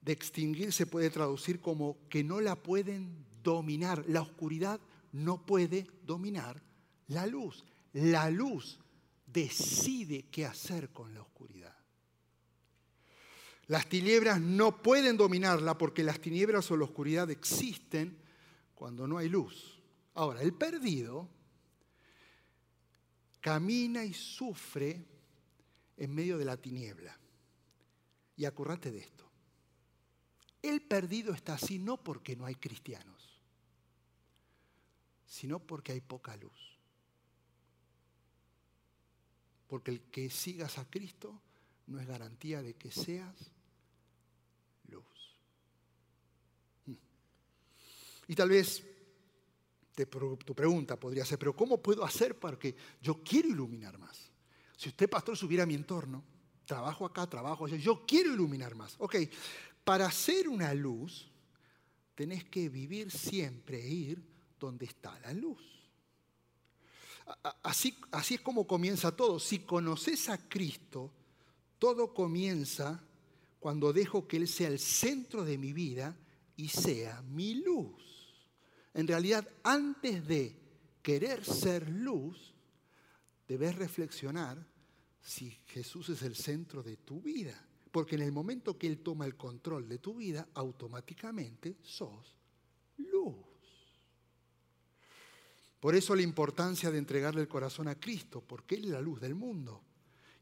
[0.00, 4.04] de extinguir se puede traducir como que no la pueden dominar.
[4.08, 4.80] La oscuridad
[5.12, 6.60] no puede dominar
[7.06, 7.64] la luz.
[7.92, 8.78] La luz
[9.26, 11.74] decide qué hacer con la oscuridad.
[13.66, 18.18] Las tinieblas no pueden dominarla porque las tinieblas o la oscuridad existen
[18.74, 19.78] cuando no hay luz.
[20.14, 21.28] Ahora, el perdido
[23.40, 25.04] camina y sufre
[25.96, 27.18] en medio de la tiniebla.
[28.36, 29.28] Y acordate de esto.
[30.62, 33.40] El perdido está así no porque no hay cristianos,
[35.26, 36.78] sino porque hay poca luz.
[39.68, 41.40] Porque el que sigas a Cristo
[41.86, 43.50] no es garantía de que seas
[44.88, 45.38] luz.
[46.86, 46.94] Hmm.
[48.26, 48.84] Y tal vez
[50.06, 54.30] tu pregunta podría ser, pero ¿cómo puedo hacer para que yo quiero iluminar más?
[54.76, 56.22] Si usted, pastor, subiera a mi entorno,
[56.64, 58.94] trabajo acá, trabajo allá, yo quiero iluminar más.
[58.98, 59.16] Ok,
[59.84, 61.30] para ser una luz,
[62.14, 64.22] tenés que vivir siempre e ir
[64.60, 65.62] donde está la luz.
[67.62, 69.38] Así, así es como comienza todo.
[69.38, 71.12] Si conoces a Cristo,
[71.78, 73.02] todo comienza
[73.60, 76.16] cuando dejo que Él sea el centro de mi vida
[76.56, 78.07] y sea mi luz.
[78.94, 80.56] En realidad, antes de
[81.02, 82.54] querer ser luz,
[83.46, 84.64] debes reflexionar
[85.20, 87.64] si Jesús es el centro de tu vida.
[87.90, 92.36] Porque en el momento que Él toma el control de tu vida, automáticamente sos
[92.98, 93.36] luz.
[95.80, 99.20] Por eso la importancia de entregarle el corazón a Cristo, porque Él es la luz
[99.20, 99.82] del mundo.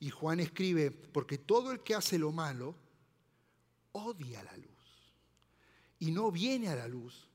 [0.01, 2.75] Y Juan escribe, porque todo el que hace lo malo
[3.93, 4.67] odia la luz
[5.99, 7.29] y no viene a la luz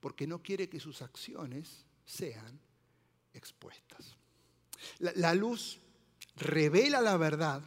[0.00, 2.60] porque no quiere que sus acciones sean
[3.32, 4.16] expuestas.
[4.98, 5.78] La, luz
[6.36, 7.62] revela la verdad,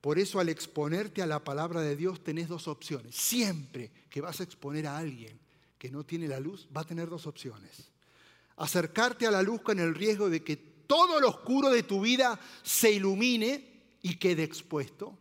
[0.00, 3.14] por eso al exponerte a la palabra de Dios tenés dos opciones.
[3.14, 5.38] Siempre que vas a exponer a alguien
[5.78, 7.90] que no tiene la luz, va a tener dos opciones.
[8.56, 12.38] Acercarte a la luz con el riesgo de que todo lo oscuro de tu vida
[12.62, 15.18] se ilumine y quede expuesto.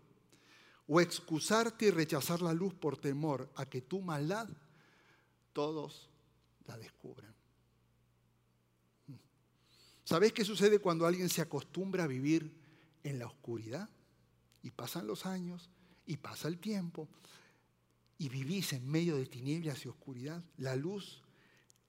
[0.88, 4.50] O excusarte y rechazar la luz por temor a que tu maldad
[5.54, 6.09] todos
[6.70, 7.34] la descubran.
[10.04, 12.54] ¿Sabes qué sucede cuando alguien se acostumbra a vivir
[13.04, 13.90] en la oscuridad?
[14.62, 15.70] Y pasan los años
[16.06, 17.08] y pasa el tiempo
[18.20, 20.44] y vivís en medio de tinieblas y oscuridad.
[20.58, 21.24] La luz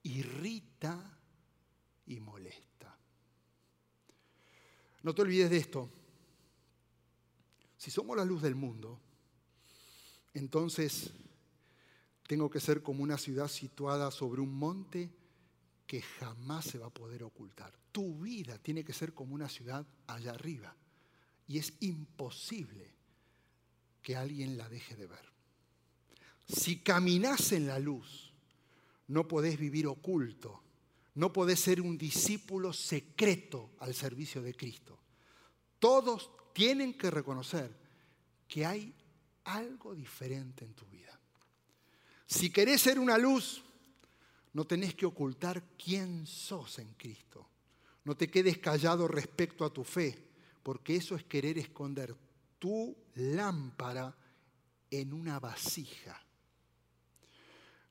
[0.01, 1.19] irrita
[2.07, 2.97] y molesta.
[5.03, 5.89] No te olvides de esto.
[7.77, 8.99] Si somos la luz del mundo,
[10.33, 11.11] entonces
[12.31, 15.11] Tengo que ser como una ciudad situada sobre un monte
[15.85, 17.77] que jamás se va a poder ocultar.
[17.91, 20.73] Tu vida tiene que ser como una ciudad allá arriba.
[21.45, 22.89] Y es imposible
[24.01, 25.25] que alguien la deje de ver.
[26.47, 28.31] Si caminas en la luz,
[29.09, 30.63] no podés vivir oculto,
[31.15, 34.97] no podés ser un discípulo secreto al servicio de Cristo.
[35.79, 37.77] Todos tienen que reconocer
[38.47, 38.95] que hay
[39.43, 41.20] algo diferente en tu vida.
[42.31, 43.61] Si querés ser una luz,
[44.53, 47.45] no tenés que ocultar quién sos en Cristo.
[48.05, 50.29] No te quedes callado respecto a tu fe,
[50.63, 52.15] porque eso es querer esconder
[52.57, 54.15] tu lámpara
[54.89, 56.23] en una vasija.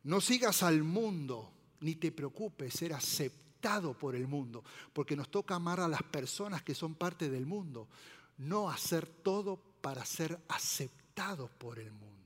[0.04, 5.56] No sigas al mundo, ni te preocupes ser aceptado por el mundo, porque nos toca
[5.56, 7.90] amar a las personas que son parte del mundo,
[8.38, 12.19] no hacer todo para ser aceptados por el mundo.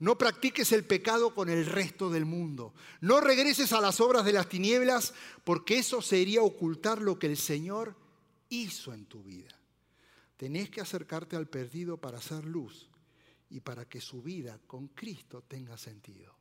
[0.00, 2.74] No practiques el pecado con el resto del mundo.
[3.00, 7.36] No regreses a las obras de las tinieblas, porque eso sería ocultar lo que el
[7.36, 7.96] Señor
[8.48, 9.58] hizo en tu vida.
[10.36, 12.88] Tenés que acercarte al perdido para hacer luz
[13.50, 16.34] y para que su vida con Cristo tenga sentido.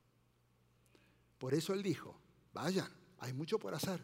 [1.37, 2.19] Por eso Él dijo,
[2.53, 4.03] vayan, hay mucho por hacer,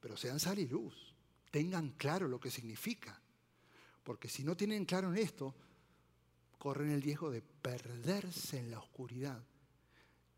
[0.00, 1.14] pero sean sal y luz,
[1.50, 3.20] tengan claro lo que significa.
[4.02, 5.54] Porque si no tienen claro en esto,
[6.62, 9.42] corren el riesgo de perderse en la oscuridad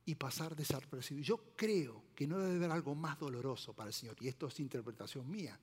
[0.07, 1.23] y pasar desapercibido.
[1.23, 4.59] Yo creo que no debe haber algo más doloroso para el Señor, y esto es
[4.59, 5.61] interpretación mía,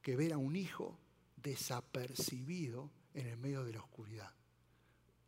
[0.00, 0.96] que ver a un hijo
[1.34, 4.32] desapercibido en el medio de la oscuridad.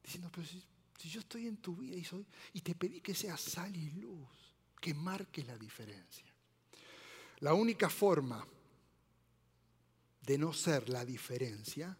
[0.04, 0.62] Diciendo, pero si,
[1.08, 4.54] yo estoy en tu vida y, soy, y te pedí que seas sal y luz,
[4.80, 6.32] que marques la diferencia.
[7.40, 8.46] La única forma
[10.22, 11.98] de no ser la diferencia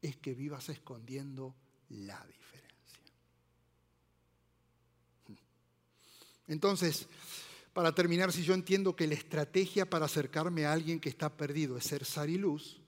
[0.00, 1.54] es que vivas escondiendo
[1.90, 2.70] la diferencia.
[6.46, 7.06] Entonces,
[7.72, 11.76] para terminar, si yo entiendo que la estrategia para acercarme a alguien que está perdido
[11.76, 12.80] es ser sal y luz,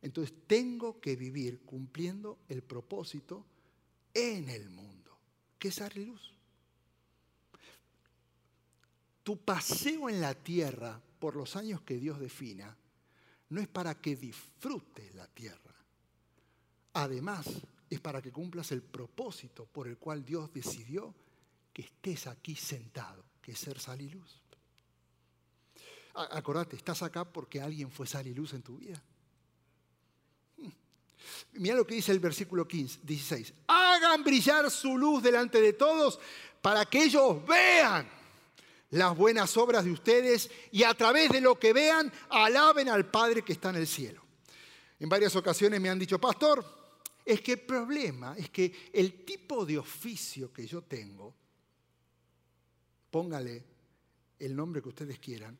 [0.00, 3.44] entonces tengo que vivir cumpliendo el propósito
[4.14, 5.16] en el mundo,
[5.58, 6.32] que es sal y luz.
[9.22, 12.76] Tu paseo en la tierra por los años que Dios defina
[13.50, 15.71] no es para que disfrutes la tierra.
[16.94, 17.46] Además,
[17.88, 21.14] es para que cumplas el propósito por el cual Dios decidió
[21.72, 24.40] que estés aquí sentado, que es ser sal y luz.
[26.14, 29.02] Acordate, estás acá porque alguien fue sal y luz en tu vida.
[31.54, 33.54] Mira lo que dice el versículo 15, 16.
[33.66, 36.18] Hagan brillar su luz delante de todos
[36.60, 38.08] para que ellos vean
[38.90, 43.42] las buenas obras de ustedes y a través de lo que vean alaben al Padre
[43.42, 44.22] que está en el cielo.
[45.00, 46.81] En varias ocasiones me han dicho, pastor,
[47.24, 51.34] es que el problema es que el tipo de oficio que yo tengo,
[53.10, 53.64] póngale
[54.38, 55.58] el nombre que ustedes quieran,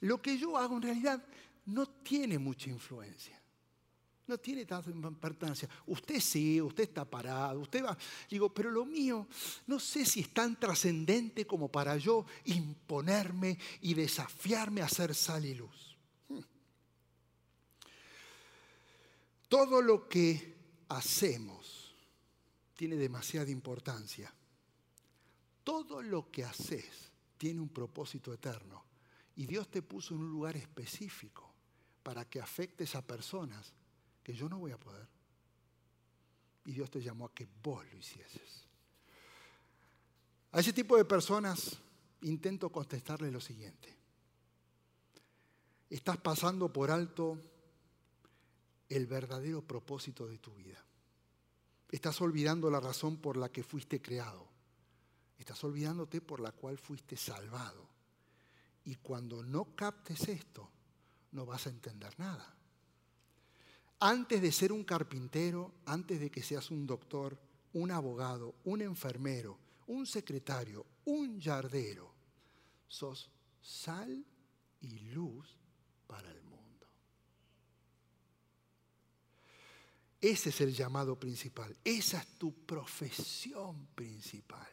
[0.00, 1.22] lo que yo hago en realidad
[1.66, 3.40] no tiene mucha influencia.
[4.26, 5.68] No tiene tanta importancia.
[5.86, 7.96] Usted sí, usted está parado, usted va.
[8.28, 9.28] Digo, pero lo mío
[9.68, 15.44] no sé si es tan trascendente como para yo imponerme y desafiarme a hacer sal
[15.44, 15.96] y luz.
[16.28, 16.40] Hmm.
[19.48, 20.55] Todo lo que
[20.88, 21.94] hacemos
[22.76, 24.32] tiene demasiada importancia.
[25.64, 28.84] Todo lo que haces tiene un propósito eterno.
[29.36, 31.52] Y Dios te puso en un lugar específico
[32.02, 33.72] para que afectes a personas
[34.22, 35.06] que yo no voy a poder.
[36.66, 38.64] Y Dios te llamó a que vos lo hicieses.
[40.52, 41.78] A ese tipo de personas
[42.22, 43.94] intento contestarle lo siguiente.
[45.90, 47.38] Estás pasando por alto
[48.88, 50.82] el verdadero propósito de tu vida.
[51.90, 54.46] Estás olvidando la razón por la que fuiste creado.
[55.38, 57.88] Estás olvidándote por la cual fuiste salvado.
[58.84, 60.70] Y cuando no captes esto,
[61.32, 62.54] no vas a entender nada.
[64.00, 67.38] Antes de ser un carpintero, antes de que seas un doctor,
[67.72, 72.12] un abogado, un enfermero, un secretario, un yardero,
[72.88, 73.30] sos
[73.60, 74.24] sal
[74.80, 75.56] y luz
[76.06, 76.86] para el mundo.
[80.26, 81.76] Ese es el llamado principal.
[81.84, 84.66] Esa es tu profesión principal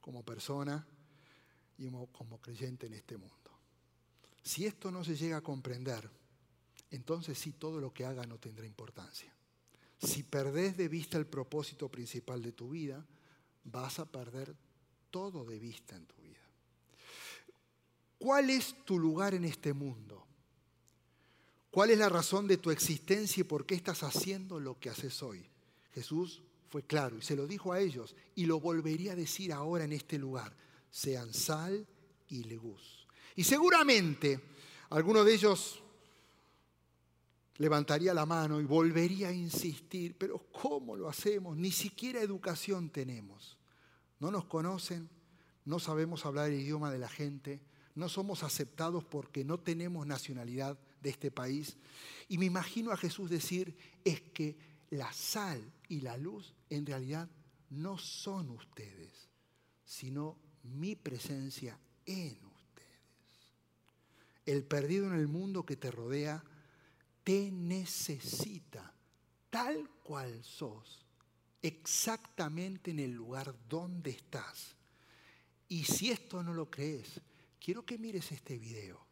[0.00, 0.84] como persona
[1.78, 3.52] y como creyente en este mundo.
[4.42, 6.10] Si esto no se llega a comprender,
[6.90, 9.32] entonces sí, todo lo que haga no tendrá importancia.
[10.00, 13.06] Si perdés de vista el propósito principal de tu vida,
[13.62, 14.52] vas a perder
[15.12, 16.40] todo de vista en tu vida.
[18.18, 20.26] ¿Cuál es tu lugar en este mundo?
[21.72, 25.22] ¿Cuál es la razón de tu existencia y por qué estás haciendo lo que haces
[25.22, 25.48] hoy?
[25.94, 29.84] Jesús fue claro y se lo dijo a ellos y lo volvería a decir ahora
[29.84, 30.54] en este lugar.
[30.90, 31.86] Sean sal
[32.28, 33.08] y luz.
[33.36, 34.38] Y seguramente
[34.90, 35.82] alguno de ellos
[37.56, 41.56] levantaría la mano y volvería a insistir, pero ¿cómo lo hacemos?
[41.56, 43.56] Ni siquiera educación tenemos.
[44.20, 45.08] No nos conocen,
[45.64, 47.62] no sabemos hablar el idioma de la gente,
[47.94, 51.76] no somos aceptados porque no tenemos nacionalidad de este país.
[52.28, 54.56] Y me imagino a Jesús decir, es que
[54.90, 57.28] la sal y la luz en realidad
[57.70, 59.28] no son ustedes,
[59.84, 62.92] sino mi presencia en ustedes.
[64.46, 66.42] El perdido en el mundo que te rodea
[67.24, 68.94] te necesita
[69.50, 71.04] tal cual sos,
[71.60, 74.74] exactamente en el lugar donde estás.
[75.68, 77.20] Y si esto no lo crees,
[77.60, 79.11] quiero que mires este video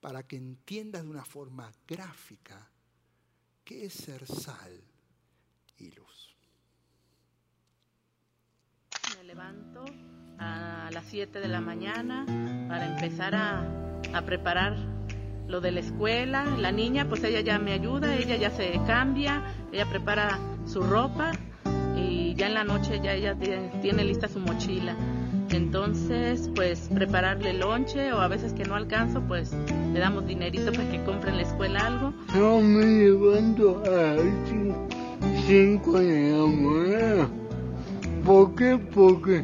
[0.00, 2.70] para que entiendas de una forma gráfica
[3.64, 4.82] qué es ser sal
[5.76, 6.36] y luz.
[9.16, 9.84] Me levanto
[10.38, 12.24] a las 7 de la mañana
[12.68, 13.60] para empezar a,
[14.14, 14.76] a, preparar
[15.46, 16.44] lo de la escuela.
[16.44, 19.42] La niña, pues ella ya me ayuda, ella ya se cambia,
[19.72, 21.32] ella prepara su ropa
[21.96, 23.36] y ya en la noche ya ella
[23.80, 24.96] tiene lista su mochila.
[25.50, 29.52] Entonces, pues prepararle lonche o a veces que no alcanzo, pues
[29.92, 32.12] le damos dinerito para que compre en la escuela algo.
[32.34, 34.22] Yo me levanto a las
[35.46, 37.28] 5 de la mañana.
[38.24, 38.78] ¿Por qué?
[38.94, 39.42] Porque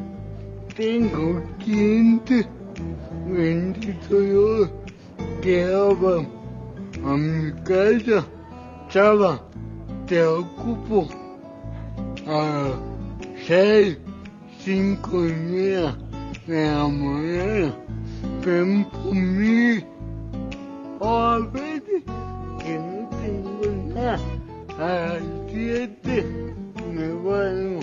[0.77, 2.47] tengo clientes,
[3.27, 4.71] bendito Dios,
[5.41, 6.29] que van
[7.05, 8.27] a mi casa.
[8.91, 9.43] Chava,
[10.07, 11.09] te ocupo
[12.27, 14.04] a las 6
[14.65, 15.95] cinco media
[16.47, 17.75] de la mañana,
[18.43, 19.85] ven por mí.
[21.01, 22.03] O a veces
[22.63, 24.19] que no tengo nada,
[24.79, 26.25] a las siete
[26.95, 27.81] me baño,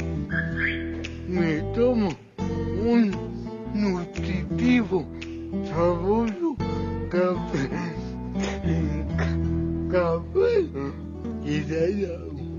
[1.28, 2.10] me tomo
[2.84, 3.12] un
[3.76, 5.06] nutritivo,
[5.70, 6.56] sabroso
[7.12, 7.70] café,
[9.92, 10.72] café.
[11.44, 12.51] Y de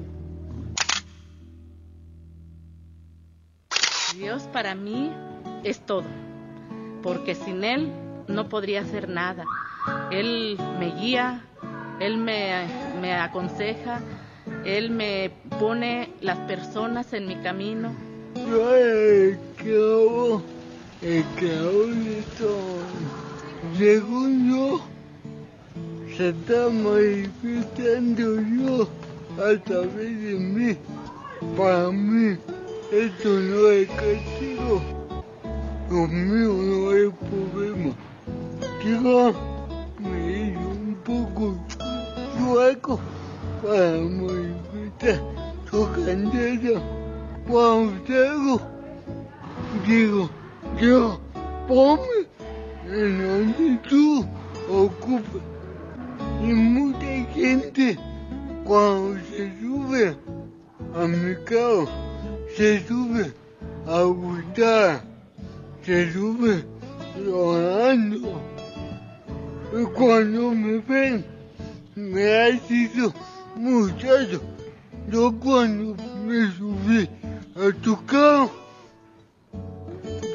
[4.16, 5.10] Dios para mí
[5.64, 6.04] es todo,
[7.02, 7.90] porque sin Él
[8.28, 9.44] no podría hacer nada.
[10.10, 11.44] Él me guía,
[11.98, 12.66] Él me,
[13.00, 14.00] me aconseja,
[14.64, 17.92] Él me pone las personas en mi camino.
[18.34, 20.42] El cabo,
[21.00, 22.82] el cabo.
[23.78, 24.80] Según yo,
[26.16, 28.88] se está manifestando yo
[29.42, 30.76] a través de mí,
[31.56, 32.36] para mí.
[32.92, 34.82] Esto no es castigo.
[35.88, 37.94] Lo mío no es problema.
[38.82, 39.32] Quizá
[39.98, 41.56] me hizo un poco
[42.36, 43.00] chueco
[43.62, 45.22] para manifestar
[45.70, 46.82] su candela.
[47.48, 48.60] Cuando
[49.86, 50.28] digo,
[50.78, 51.18] yo,
[51.66, 52.28] ponme
[52.90, 54.26] en donde tú
[54.70, 55.42] ocupas.
[56.42, 57.98] Y mucha gente
[58.64, 60.14] cuando se sube
[60.94, 62.11] a mi carro
[62.56, 63.32] se sube
[63.86, 65.02] a gustar,
[65.84, 66.64] se sube
[67.16, 68.40] llorando.
[69.74, 71.24] Y cuando me ven,
[71.94, 73.12] me ha sido
[73.56, 74.40] muchacho.
[75.10, 75.96] Yo cuando
[76.26, 77.08] me subí
[77.56, 78.50] a tu carro,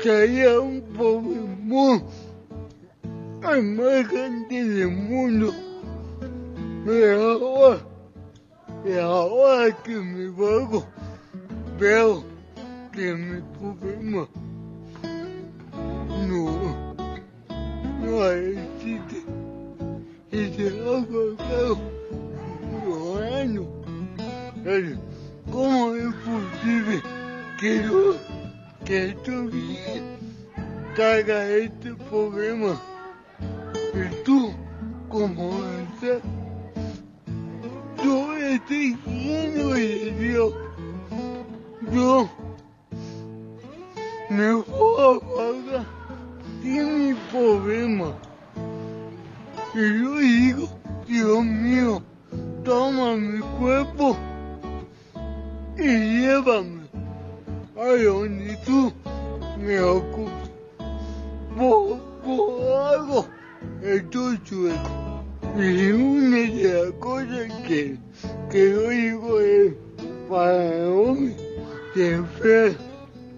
[0.03, 2.03] traía un Pokémon
[3.43, 5.53] al más grande del mundo.
[6.85, 7.79] Y ahora,
[8.85, 10.85] y ahora que me vago,
[11.79, 12.23] veo
[12.91, 14.27] que mi problema
[16.27, 16.95] no,
[18.01, 19.23] no existe.
[20.31, 21.77] Y se ha pasado
[22.83, 23.83] llorando.
[25.51, 27.01] ¿Cómo es posible
[27.59, 28.15] que yo,
[28.83, 30.01] que todavía
[30.95, 32.81] traiga este problema?
[33.93, 34.51] Y tú,
[35.09, 35.51] como
[35.93, 36.21] estás,
[38.01, 40.66] tú estás lleno de Dios
[41.91, 42.29] yo
[44.29, 45.85] me voy a pagar
[46.61, 48.13] sin mi problema.
[49.73, 50.69] Y yo digo,
[51.07, 52.01] Dios mío,
[52.63, 54.17] toma mi cuerpo
[55.77, 56.87] y llévame
[57.77, 58.91] a donde tú
[59.57, 60.49] me ocupas.
[61.55, 61.99] Por,
[62.93, 63.25] algo
[63.81, 65.23] estoy chueco.
[65.55, 67.97] Y una de las cosas que,
[68.51, 69.73] que yo digo es
[70.29, 71.46] para hombre
[71.97, 72.77] TV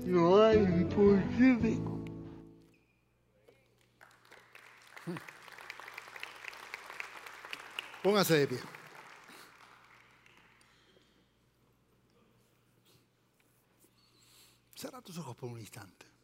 [0.05, 2.03] não é impossível.
[8.03, 8.59] Pónganse de pie.
[14.75, 16.18] Cierra tus ojos por un instante.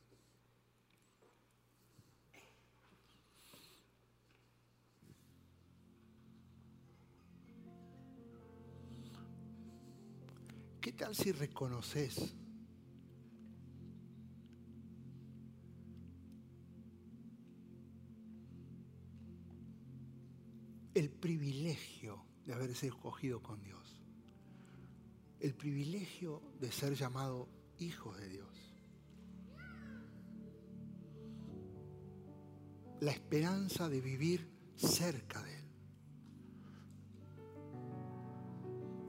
[11.13, 12.33] Si reconoces
[20.93, 24.01] el privilegio de haberse escogido con Dios?
[25.39, 28.75] El privilegio de ser llamado hijo de Dios.
[33.01, 35.43] La esperanza de vivir cerca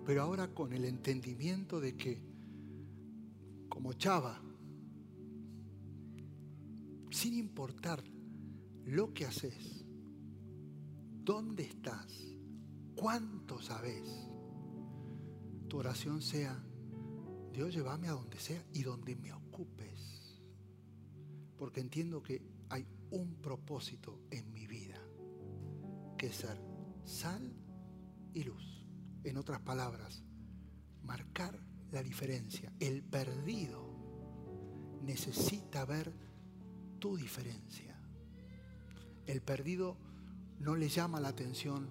[0.06, 2.22] Pero ahora con el entendimiento de que,
[3.68, 4.40] como Chava,
[7.10, 8.04] sin importar
[8.84, 9.84] lo que haces,
[11.24, 12.06] dónde estás,
[12.94, 14.08] cuánto sabes,
[15.66, 16.56] tu oración sea,
[17.52, 20.40] Dios llévame a donde sea y donde me ocupes.
[21.56, 25.00] Porque entiendo que hay un propósito en mi vida,
[26.16, 26.62] que es ser
[27.04, 27.52] sal
[28.34, 28.75] y luz.
[29.26, 30.22] En otras palabras,
[31.02, 31.58] marcar
[31.90, 32.72] la diferencia.
[32.78, 33.84] El perdido
[35.02, 36.12] necesita ver
[37.00, 38.00] tu diferencia.
[39.26, 39.96] El perdido
[40.60, 41.88] no le llama la atención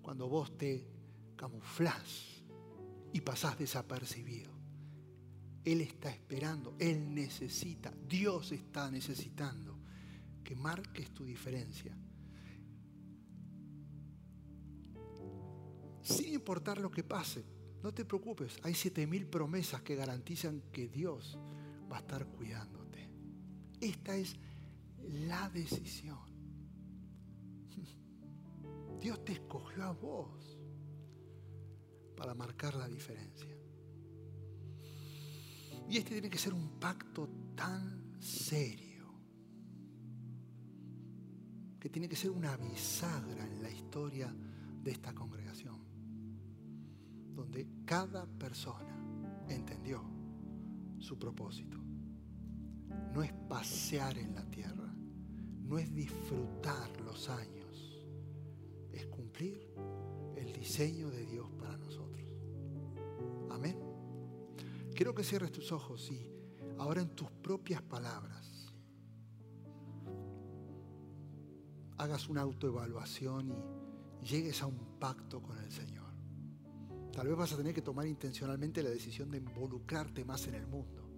[0.00, 0.88] cuando vos te
[1.36, 2.42] camuflás
[3.12, 4.52] y pasás desapercibido.
[5.66, 9.78] Él está esperando, Él necesita, Dios está necesitando
[10.42, 11.94] que marques tu diferencia
[16.02, 17.44] sin importar lo que pase.
[17.82, 21.38] No te preocupes, hay siete mil promesas que garantizan que Dios
[21.90, 23.10] va a estar cuidándote.
[23.80, 24.36] Esta es
[25.02, 26.20] la decisión.
[29.00, 30.58] Dios te escogió a vos
[32.16, 33.56] para marcar la diferencia.
[35.88, 39.12] Y este tiene que ser un pacto tan serio,
[41.80, 44.32] que tiene que ser una bisagra en la historia
[44.82, 45.71] de esta congregación
[47.42, 48.96] donde cada persona
[49.48, 50.00] entendió
[50.98, 51.76] su propósito.
[53.12, 54.94] No es pasear en la tierra,
[55.64, 58.06] no es disfrutar los años,
[58.92, 59.74] es cumplir
[60.36, 62.30] el diseño de Dios para nosotros.
[63.50, 63.76] Amén.
[64.94, 66.30] Quiero que cierres tus ojos y
[66.78, 68.72] ahora en tus propias palabras
[71.98, 73.52] hagas una autoevaluación
[74.22, 76.01] y llegues a un pacto con el Señor.
[77.12, 80.66] Tal vez vas a tener que tomar intencionalmente la decisión de involucrarte más en el
[80.66, 81.08] mundo.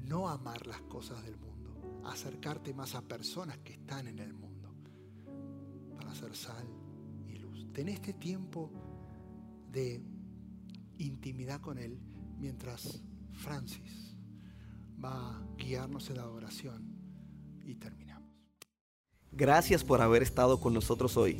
[0.00, 2.02] No amar las cosas del mundo.
[2.04, 4.74] Acercarte más a personas que están en el mundo.
[5.96, 6.66] Para hacer sal
[7.28, 7.72] y luz.
[7.72, 8.70] Ten este tiempo
[9.70, 10.02] de
[10.98, 11.98] intimidad con Él
[12.38, 13.00] mientras
[13.32, 14.16] Francis
[15.02, 16.96] va a guiarnos en la adoración
[17.64, 18.30] y terminamos.
[19.30, 21.38] Gracias por haber estado con nosotros hoy.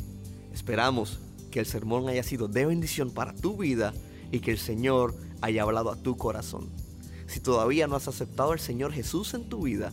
[0.53, 1.19] Esperamos
[1.53, 3.95] que el sermón haya sido de bendición para tu vida
[4.33, 6.71] y que el Señor haya hablado a tu corazón.
[7.29, 9.93] Si todavía no has aceptado al Señor Jesús en tu vida,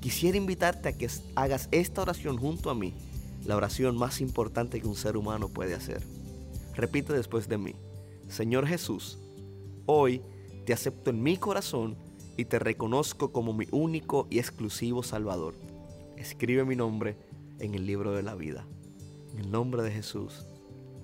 [0.00, 2.94] quisiera invitarte a que hagas esta oración junto a mí,
[3.44, 6.02] la oración más importante que un ser humano puede hacer.
[6.74, 7.74] Repite después de mí,
[8.28, 9.18] Señor Jesús,
[9.86, 10.22] hoy
[10.64, 11.96] te acepto en mi corazón
[12.36, 15.54] y te reconozco como mi único y exclusivo Salvador.
[16.16, 17.16] Escribe mi nombre
[17.58, 18.66] en el libro de la vida.
[19.32, 20.46] En el nombre de Jesús.